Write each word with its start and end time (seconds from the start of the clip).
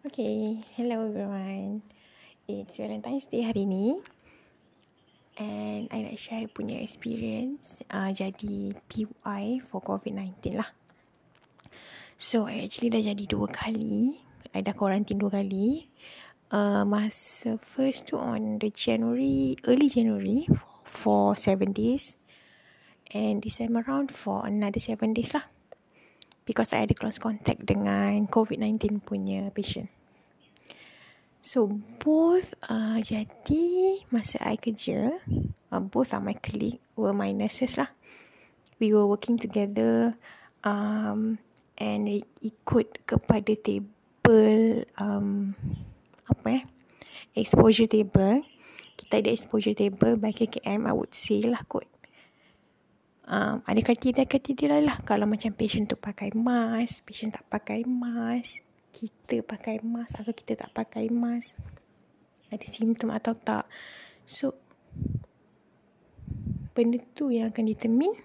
Okay, 0.00 0.64
hello 0.80 1.12
everyone. 1.12 1.84
It's 2.48 2.80
Valentine's 2.80 3.28
Day 3.28 3.44
hari 3.44 3.68
ni. 3.68 4.00
And 5.36 5.92
I 5.92 6.08
nak 6.08 6.16
share 6.16 6.48
punya 6.48 6.80
experience 6.80 7.84
uh, 7.92 8.08
jadi 8.08 8.80
PUI 8.88 9.60
for 9.60 9.84
COVID-19 9.84 10.56
lah. 10.56 10.72
So, 12.16 12.48
I 12.48 12.64
actually 12.64 12.96
dah 12.96 13.04
jadi 13.12 13.28
dua 13.28 13.52
kali. 13.52 14.16
I 14.56 14.64
dah 14.64 14.72
quarantine 14.72 15.20
dua 15.20 15.44
kali. 15.44 15.92
Uh, 16.48 16.88
masa 16.88 17.60
first 17.60 18.08
tu 18.08 18.16
on 18.16 18.56
the 18.56 18.72
January, 18.72 19.60
early 19.68 19.92
January 19.92 20.48
for 20.88 21.36
seven 21.36 21.76
days. 21.76 22.16
And 23.12 23.44
this 23.44 23.60
time 23.60 23.76
around 23.76 24.08
for 24.08 24.48
another 24.48 24.80
seven 24.80 25.12
days 25.12 25.36
lah 25.36 25.44
because 26.50 26.74
I 26.74 26.82
ada 26.82 26.98
close 26.98 27.22
contact 27.22 27.62
dengan 27.62 28.26
COVID-19 28.26 29.06
punya 29.06 29.54
patient. 29.54 29.86
So, 31.38 31.70
both 32.02 32.58
uh, 32.66 32.98
jadi 32.98 34.02
masa 34.10 34.42
I 34.42 34.58
kerja, 34.58 35.14
uh, 35.70 35.78
both 35.78 36.10
are 36.10 36.18
my 36.18 36.34
colleague 36.34 36.82
were 36.98 37.14
my 37.14 37.30
nurses 37.30 37.78
lah. 37.78 37.94
We 38.82 38.90
were 38.90 39.06
working 39.06 39.38
together 39.38 40.18
um, 40.66 41.38
and 41.78 42.02
ikut 42.42 43.06
kepada 43.06 43.54
table 43.62 44.84
um, 44.98 45.54
apa 46.26 46.60
eh? 46.60 46.62
Exposure 47.38 47.86
table. 47.86 48.42
Kita 48.98 49.22
ada 49.22 49.30
exposure 49.30 49.78
table 49.78 50.18
by 50.18 50.34
KKM, 50.34 50.84
I 50.84 50.92
would 50.92 51.14
say 51.14 51.40
lah 51.46 51.62
kot 51.70 51.86
um, 53.30 53.62
ada 53.62 53.80
kriteria-kriteria 53.80 54.82
lah 54.82 54.98
kalau 55.06 55.24
macam 55.30 55.54
patient 55.54 55.86
tu 55.86 55.96
pakai 55.96 56.34
mask, 56.34 57.06
patient 57.06 57.38
tak 57.38 57.46
pakai 57.46 57.86
mask, 57.86 58.66
kita 58.90 59.46
pakai 59.46 59.78
mask 59.80 60.18
atau 60.18 60.34
kita 60.34 60.58
tak 60.58 60.70
pakai 60.74 61.06
mask, 61.08 61.54
ada 62.50 62.66
simptom 62.66 63.14
atau 63.14 63.38
tak. 63.38 63.70
So, 64.26 64.58
benda 66.74 66.98
tu 67.14 67.30
yang 67.30 67.54
akan 67.54 67.64
determine 67.70 68.18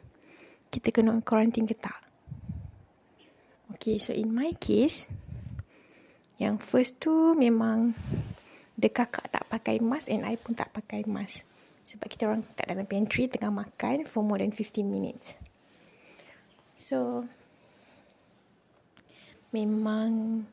kita 0.73 0.89
kena 0.89 1.21
quarantine 1.21 1.69
ke 1.69 1.77
tak. 1.77 2.01
Okay, 3.77 4.01
so 4.01 4.11
in 4.11 4.33
my 4.33 4.51
case, 4.57 5.05
yang 6.41 6.57
first 6.57 6.97
tu 6.99 7.37
memang 7.37 7.93
the 8.75 8.89
kakak 8.91 9.29
tak 9.31 9.45
pakai 9.47 9.79
mask 9.79 10.11
and 10.11 10.25
I 10.25 10.35
pun 10.35 10.57
tak 10.57 10.73
pakai 10.73 11.05
mask. 11.07 11.47
Sebab 11.85 12.09
kita 12.09 12.25
orang 12.25 12.41
kat 12.57 12.65
dalam 12.65 12.89
pantry 12.89 13.29
tengah 13.29 13.53
makan 13.53 14.09
for 14.09 14.25
more 14.25 14.41
than 14.41 14.49
15 14.49 14.81
minutes. 14.81 15.37
So, 16.73 17.29
memang 19.53 20.43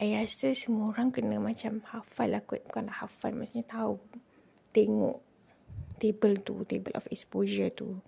I 0.00 0.16
rasa 0.16 0.56
semua 0.56 0.96
orang 0.96 1.12
kena 1.12 1.36
macam 1.36 1.84
hafal 1.92 2.32
lah 2.32 2.40
kot. 2.40 2.64
Bukan 2.64 2.88
lah 2.88 3.04
hafal, 3.04 3.36
maksudnya 3.36 3.68
tahu. 3.68 4.00
Tengok 4.72 5.20
table 6.00 6.40
tu, 6.40 6.64
table 6.64 6.96
of 6.96 7.04
exposure 7.12 7.68
tu. 7.68 8.00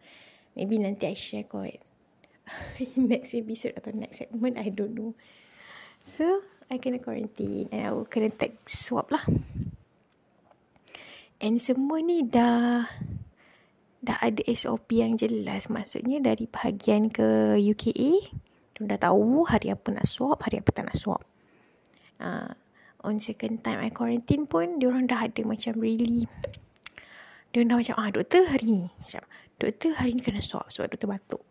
Maybe 0.56 0.80
nanti 0.80 1.12
I 1.12 1.14
share 1.14 1.44
kot. 1.44 1.76
next 2.96 3.36
episode 3.36 3.76
atau 3.76 3.92
next 3.92 4.24
segment, 4.24 4.56
I 4.56 4.72
don't 4.72 4.96
know. 4.96 5.12
So, 6.00 6.40
I 6.72 6.80
kena 6.80 7.04
quarantine 7.04 7.68
and 7.68 7.84
I 7.84 7.92
will 7.92 8.08
kena 8.08 8.32
take 8.32 8.64
swab 8.64 9.12
lah. 9.12 9.22
And 11.42 11.58
semua 11.58 11.98
ni 11.98 12.22
dah 12.22 12.86
dah 13.98 14.18
ada 14.22 14.42
SOP 14.54 14.94
yang 14.94 15.18
jelas. 15.18 15.66
Maksudnya 15.66 16.22
dari 16.22 16.46
bahagian 16.46 17.10
ke 17.10 17.58
UKA, 17.58 18.12
dia 18.78 18.82
dah 18.86 19.10
tahu 19.10 19.42
hari 19.50 19.74
apa 19.74 19.90
nak 19.90 20.06
swab, 20.06 20.38
hari 20.38 20.62
apa 20.62 20.70
tak 20.70 20.86
nak 20.86 20.94
swab. 20.94 21.22
Uh, 22.22 22.54
on 23.02 23.18
second 23.18 23.58
time 23.66 23.82
I 23.82 23.90
quarantine 23.90 24.46
pun, 24.46 24.78
dia 24.78 24.86
orang 24.86 25.10
dah 25.10 25.26
ada 25.26 25.42
macam 25.42 25.82
really 25.82 26.30
dia 27.52 27.68
dah 27.68 27.76
macam, 27.76 27.94
ah 28.00 28.08
doktor 28.08 28.48
hari 28.48 28.64
ni. 28.64 28.82
Macam, 28.88 29.22
doktor 29.60 29.92
hari 30.00 30.16
ni 30.16 30.24
kena 30.24 30.40
swab 30.40 30.72
sebab 30.72 30.88
doktor 30.88 31.08
batuk. 31.12 31.42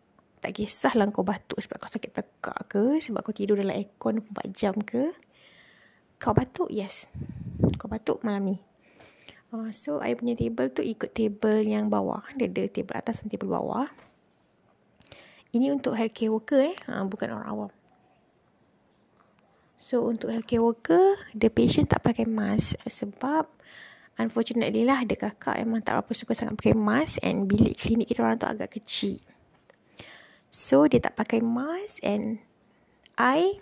Tak 0.42 0.50
kisahlah 0.58 1.06
kau 1.14 1.22
batuk 1.22 1.62
sebab 1.62 1.78
kau 1.78 1.86
sakit 1.86 2.10
tekak 2.10 2.58
ke, 2.66 2.98
sebab 2.98 3.22
kau 3.22 3.30
tidur 3.30 3.54
dalam 3.54 3.70
aircon 3.78 4.18
24 4.18 4.50
jam 4.50 4.74
ke. 4.74 5.14
Kau 6.18 6.34
batuk, 6.34 6.74
yes. 6.74 7.06
Kau 7.78 7.86
batuk 7.86 8.18
malam 8.26 8.50
ni. 8.50 8.56
Uh, 9.52 9.68
so, 9.68 10.00
I 10.00 10.16
punya 10.16 10.32
table 10.32 10.72
tu 10.72 10.80
ikut 10.80 11.12
table 11.12 11.60
yang 11.60 11.92
bawah. 11.92 12.24
Dia 12.40 12.48
ada 12.48 12.64
table 12.72 12.96
atas 12.96 13.20
dan 13.20 13.28
table 13.28 13.52
bawah. 13.52 13.84
Ini 15.52 15.76
untuk 15.76 15.92
healthcare 15.92 16.32
worker 16.32 16.72
eh. 16.72 16.76
Uh, 16.88 17.04
bukan 17.04 17.36
orang 17.36 17.44
awam. 17.44 17.70
So, 19.76 20.08
untuk 20.08 20.32
healthcare 20.32 20.64
worker, 20.64 21.20
the 21.36 21.52
patient 21.52 21.92
tak 21.92 22.00
pakai 22.00 22.24
mask. 22.24 22.80
Sebab, 22.88 23.44
unfortunately 24.16 24.88
lah, 24.88 25.04
ada 25.04 25.12
kakak 25.20 25.60
memang 25.60 25.84
tak 25.84 26.00
berapa 26.00 26.12
suka 26.16 26.32
sangat 26.32 26.56
pakai 26.56 26.72
mask. 26.72 27.20
And 27.20 27.44
bilik 27.44 27.76
klinik 27.76 28.08
kita 28.08 28.24
orang 28.24 28.40
tu 28.40 28.48
agak 28.48 28.80
kecil. 28.80 29.20
So, 30.48 30.88
dia 30.88 31.04
tak 31.04 31.12
pakai 31.12 31.44
mask. 31.44 32.00
And 32.00 32.40
I 33.20 33.60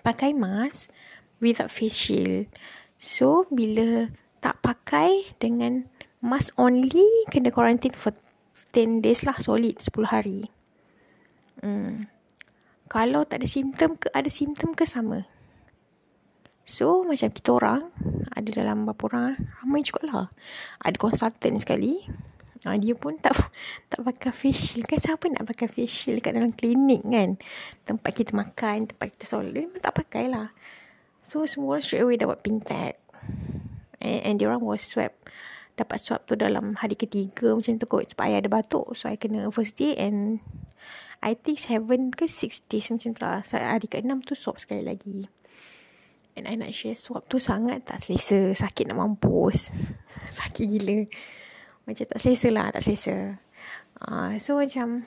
pakai 0.00 0.32
mask 0.32 0.88
without 1.36 1.68
face 1.68 2.00
shield. 2.00 2.48
So, 2.96 3.44
bila 3.52 4.08
tak 4.40 4.60
pakai 4.64 5.36
dengan 5.36 5.84
mask 6.24 6.56
only, 6.56 7.04
kena 7.28 7.52
quarantine 7.52 7.96
for 7.96 8.16
10 8.72 9.04
days 9.04 9.24
lah, 9.28 9.36
solid 9.40 9.76
10 9.80 10.12
hari. 10.12 10.48
Hmm. 11.60 12.08
Kalau 12.88 13.28
tak 13.28 13.44
ada 13.44 13.48
simptom 13.48 14.00
ke, 14.00 14.08
ada 14.12 14.28
simptom 14.32 14.72
ke 14.72 14.88
sama. 14.88 15.28
So, 16.66 17.06
macam 17.06 17.30
kita 17.30 17.50
orang, 17.54 17.92
ada 18.34 18.48
dalam 18.50 18.88
berapa 18.88 19.02
orang, 19.12 19.38
ramai 19.62 19.86
juga 19.86 20.02
lah. 20.08 20.26
Ada 20.82 20.96
konsultan 20.98 21.60
sekali, 21.60 22.02
Ha, 22.66 22.74
dia 22.82 22.98
pun 22.98 23.14
tak 23.22 23.30
tak 23.94 24.02
pakai 24.02 24.34
facial 24.34 24.82
kan 24.90 24.98
siapa 24.98 25.30
nak 25.30 25.46
pakai 25.46 25.70
facial 25.70 26.18
kat 26.18 26.34
dalam 26.34 26.50
klinik 26.50 26.98
kan 27.06 27.38
tempat 27.86 28.10
kita 28.10 28.34
makan 28.34 28.90
tempat 28.90 29.14
kita 29.14 29.22
solat 29.22 29.54
memang 29.54 29.78
tak 29.78 29.94
pakai 29.94 30.26
lah 30.26 30.50
So 31.26 31.42
semua 31.42 31.74
orang 31.74 31.82
straight 31.82 32.06
away 32.06 32.14
dapat 32.14 32.38
pink 32.46 32.70
tag. 32.70 32.94
And, 33.98 34.20
and 34.22 34.34
dia 34.38 34.46
orang 34.46 34.62
was 34.62 34.86
swab. 34.86 35.10
Dapat 35.74 35.98
swab 35.98 36.22
tu 36.24 36.38
dalam 36.38 36.78
hari 36.78 36.94
ketiga 36.94 37.50
macam 37.50 37.82
tu 37.82 37.86
kot. 37.90 38.06
Sebab 38.14 38.24
I 38.30 38.38
ada 38.38 38.46
batuk. 38.46 38.94
So 38.94 39.10
I 39.10 39.18
kena 39.18 39.50
first 39.50 39.74
day 39.74 39.98
and 39.98 40.38
I 41.18 41.34
think 41.34 41.58
seven 41.58 42.14
ke 42.14 42.30
six 42.30 42.62
days 42.62 42.94
macam 42.94 43.10
tu 43.18 43.20
lah. 43.26 43.42
Hari 43.42 43.90
ke 43.90 43.98
enam 43.98 44.22
tu 44.22 44.38
swab 44.38 44.62
sekali 44.62 44.86
lagi. 44.86 45.26
And 46.38 46.46
I 46.46 46.54
nak 46.54 46.70
share 46.70 46.94
swab 46.94 47.26
tu 47.26 47.42
sangat 47.42 47.90
tak 47.90 47.98
selesa. 47.98 48.54
Sakit 48.54 48.86
nak 48.86 49.02
mampus. 49.02 49.74
Sakit 50.38 50.64
gila. 50.78 51.10
Macam 51.90 52.04
tak 52.06 52.20
selesa 52.22 52.48
lah. 52.54 52.70
Tak 52.70 52.86
selesa. 52.86 53.42
Uh, 53.98 54.38
so 54.38 54.62
macam... 54.62 55.02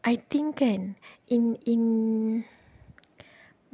I 0.00 0.16
think 0.16 0.64
kan... 0.64 0.96
In... 1.28 1.60
in 1.68 1.82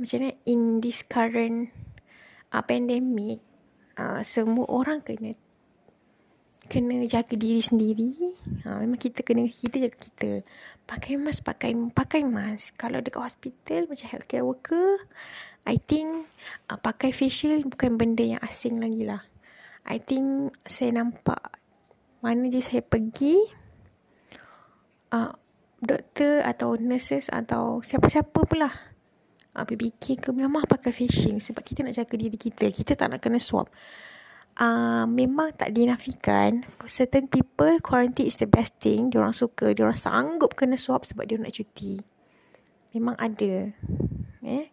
macam 0.00 0.16
mana 0.24 0.32
in 0.48 0.80
this 0.80 1.04
current 1.04 1.68
uh, 2.50 2.64
pandemic 2.64 3.44
uh, 4.00 4.24
semua 4.24 4.64
orang 4.72 5.04
kena 5.04 5.36
kena 6.70 7.02
jaga 7.02 7.34
diri 7.34 7.58
sendiri. 7.58 8.10
Uh, 8.62 8.80
memang 8.86 8.96
kita 8.96 9.26
kena 9.26 9.44
kita 9.44 9.90
jaga 9.90 9.98
kita. 9.98 10.30
Pakai 10.86 11.18
mask 11.20 11.44
pakai 11.44 11.76
pakai 11.92 12.22
mask. 12.24 12.78
Kalau 12.80 13.02
dekat 13.04 13.20
hospital 13.20 13.90
macam 13.90 14.06
healthcare 14.08 14.46
worker 14.46 15.04
I 15.68 15.76
think 15.76 16.24
uh, 16.72 16.78
pakai 16.80 17.12
facial 17.12 17.60
bukan 17.68 18.00
benda 18.00 18.24
yang 18.24 18.40
asing 18.40 18.80
lagi 18.80 19.04
lah. 19.04 19.20
I 19.84 20.00
think 20.00 20.56
saya 20.64 20.96
nampak 20.96 21.60
mana 22.20 22.48
je 22.52 22.60
saya 22.60 22.84
pergi 22.84 23.36
uh, 25.12 25.32
doktor 25.80 26.44
atau 26.44 26.76
nurses 26.76 27.32
atau 27.32 27.80
siapa-siapa 27.80 28.44
pula 28.44 28.89
uh, 29.56 29.64
PPK 29.66 30.20
ke 30.22 30.30
memang 30.30 30.66
pakai 30.66 30.94
facial 30.94 31.38
sebab 31.42 31.62
kita 31.64 31.82
nak 31.82 31.94
jaga 31.96 32.14
diri 32.14 32.38
kita. 32.38 32.70
Kita 32.70 32.94
tak 32.94 33.16
nak 33.16 33.20
kena 33.22 33.40
swab. 33.42 33.66
Uh, 34.60 35.06
memang 35.06 35.54
tak 35.56 35.72
dinafikan. 35.72 36.62
Certain 36.84 37.30
people 37.30 37.80
quarantine 37.80 38.28
is 38.28 38.38
the 38.38 38.50
best 38.50 38.76
thing. 38.78 39.08
Diorang 39.08 39.34
suka. 39.34 39.72
Diorang 39.72 39.96
sanggup 39.96 40.54
kena 40.54 40.76
swab 40.76 41.06
sebab 41.06 41.24
dia 41.26 41.38
nak 41.40 41.54
cuti. 41.54 41.98
Memang 42.94 43.16
ada. 43.16 43.70
Eh? 44.44 44.66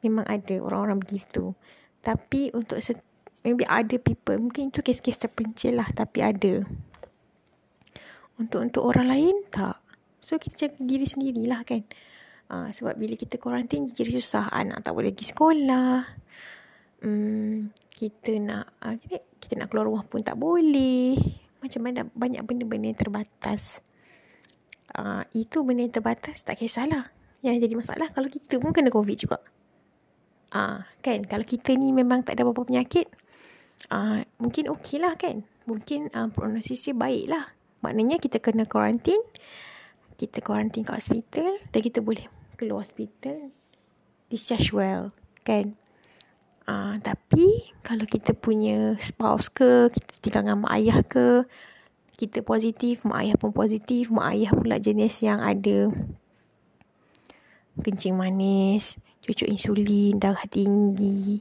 Memang 0.00 0.24
ada 0.24 0.54
orang-orang 0.60 0.98
begitu. 1.00 1.52
Tapi 2.00 2.54
untuk 2.56 2.80
set, 2.80 3.02
maybe 3.44 3.66
ada 3.68 3.98
people 4.00 4.38
mungkin 4.38 4.70
itu 4.72 4.80
kes-kes 4.80 5.28
terpencil 5.28 5.76
lah 5.76 5.88
tapi 5.92 6.24
ada. 6.24 6.64
Untuk 8.38 8.62
untuk 8.62 8.86
orang 8.86 9.10
lain 9.10 9.36
tak. 9.50 9.82
So 10.18 10.38
kita 10.38 10.66
jaga 10.66 10.82
diri 10.82 11.06
sendirilah 11.06 11.62
kan 11.62 11.86
Uh, 12.48 12.72
sebab 12.72 12.96
bila 12.96 13.12
kita 13.12 13.36
kuarantin 13.36 13.88
jadi 13.92 14.08
susah. 14.16 14.48
Anak 14.48 14.80
tak 14.80 14.96
boleh 14.96 15.12
pergi 15.12 15.36
sekolah. 15.36 16.00
Um, 17.04 17.70
kita 17.92 18.40
nak 18.40 18.80
uh, 18.82 18.96
kita 19.36 19.54
nak 19.60 19.68
keluar 19.68 19.86
rumah 19.86 20.04
pun 20.08 20.24
tak 20.24 20.40
boleh. 20.40 21.20
Macam 21.60 21.80
mana 21.84 22.08
banyak 22.08 22.42
benda-benda 22.44 22.88
yang 22.88 22.98
terbatas. 22.98 23.84
Uh, 24.96 25.22
itu 25.36 25.60
benda 25.60 25.84
yang 25.84 25.92
terbatas 25.92 26.40
tak 26.40 26.56
kisahlah. 26.56 27.12
yang 27.38 27.54
jadi 27.54 27.70
masalah 27.78 28.10
kalau 28.10 28.26
kita 28.26 28.58
pun 28.58 28.74
kena 28.74 28.90
COVID 28.90 29.14
juga. 29.14 29.38
Ah, 30.48 30.88
kan 31.04 31.20
kalau 31.28 31.44
kita 31.44 31.76
ni 31.76 31.92
memang 31.92 32.24
tak 32.24 32.40
ada 32.40 32.48
apa-apa 32.48 32.66
penyakit, 32.66 33.06
ah 33.92 34.24
mungkin 34.40 34.72
okey 34.74 34.98
lah 34.98 35.14
kan. 35.14 35.44
Mungkin 35.68 36.08
uh, 36.16 36.32
prognosisnya 36.32 36.96
baik 36.96 37.28
lah. 37.28 37.44
Maknanya 37.84 38.16
kita 38.16 38.40
kena 38.40 38.64
kuarantin. 38.64 39.20
Kita 40.16 40.40
kuarantin 40.40 40.82
kat 40.82 41.04
hospital. 41.04 41.60
Dan 41.68 41.80
kita 41.84 42.00
boleh 42.00 42.37
keluar 42.58 42.82
hospital. 42.82 43.54
Discharge 44.26 44.74
well. 44.74 45.14
Kan? 45.46 45.78
Uh, 46.68 47.00
tapi 47.00 47.72
kalau 47.80 48.04
kita 48.04 48.36
punya 48.36 48.98
spouse 49.00 49.48
ke, 49.48 49.88
kita 49.88 50.12
tinggal 50.20 50.42
dengan 50.44 50.68
mak 50.68 50.74
ayah 50.76 51.00
ke, 51.00 51.48
kita 52.20 52.44
positif, 52.44 53.08
mak 53.08 53.24
ayah 53.24 53.36
pun 53.40 53.56
positif, 53.56 54.12
mak 54.12 54.36
ayah 54.36 54.52
pula 54.52 54.76
jenis 54.76 55.24
yang 55.24 55.40
ada 55.40 55.88
kencing 57.80 58.18
manis, 58.18 58.98
cucuk 59.24 59.48
insulin, 59.48 60.18
darah 60.18 60.44
tinggi, 60.50 61.40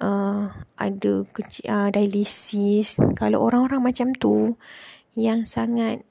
uh, 0.00 0.48
ada 0.78 1.12
uh, 1.28 1.88
dialisis. 1.90 3.02
Kalau 3.18 3.42
orang-orang 3.44 3.82
macam 3.82 4.14
tu 4.14 4.54
yang 5.12 5.46
sangat 5.46 6.02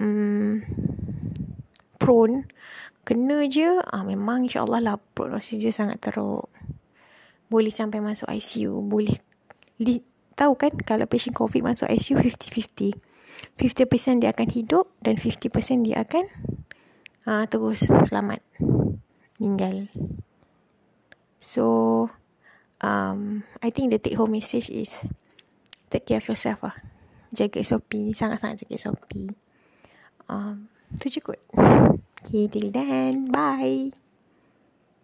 um, 0.00 0.31
prone, 2.02 2.50
kena 3.06 3.46
je, 3.46 3.78
uh, 3.78 4.02
memang 4.02 4.50
insyaAllah 4.50 4.82
lah 4.82 4.96
prognosis 5.14 5.62
dia 5.62 5.70
sangat 5.70 6.02
teruk. 6.02 6.50
Boleh 7.46 7.70
sampai 7.70 8.02
masuk 8.02 8.26
ICU, 8.26 8.82
boleh 8.82 9.14
li- 9.78 10.02
tahu 10.34 10.58
kan 10.58 10.74
kalau 10.82 11.06
patient 11.06 11.38
COVID 11.38 11.62
masuk 11.62 11.86
ICU 11.86 12.18
50-50. 12.18 12.98
50% 13.54 14.22
dia 14.22 14.30
akan 14.34 14.48
hidup 14.50 14.90
dan 15.02 15.18
50% 15.18 15.86
dia 15.86 16.02
akan 16.02 16.24
uh, 17.26 17.44
terus 17.46 17.86
selamat 17.86 18.42
meninggal. 19.38 19.90
So, 21.42 22.06
um, 22.78 23.42
I 23.62 23.70
think 23.74 23.90
the 23.90 23.98
take 23.98 24.14
home 24.14 24.38
message 24.38 24.70
is 24.70 25.02
take 25.90 26.06
care 26.06 26.22
of 26.22 26.26
yourself 26.30 26.62
lah. 26.62 26.76
Jaga 27.34 27.64
SOP. 27.66 28.14
Sangat-sangat 28.14 28.62
jaga 28.62 28.76
SOP. 28.78 29.34
Um, 30.30 30.70
tu 31.02 31.10
je 31.10 31.18
kot. 31.18 31.40
Okay, 32.24 32.46
till 32.48 32.70
then. 32.70 33.30
Bye. 33.32 33.90